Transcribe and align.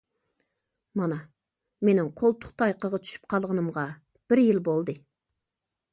مانا 1.01 1.17
مېنىڭ 1.89 2.09
قولتۇق 2.21 2.55
تايىقىغا 2.63 3.01
چۈشۈپ 3.05 3.29
قالغىنىمغا 3.35 3.87
بىر 4.33 4.43
يىل 4.49 4.63
بولدى. 4.71 5.01